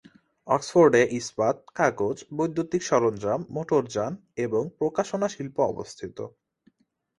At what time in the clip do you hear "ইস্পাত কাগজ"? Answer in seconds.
1.11-2.17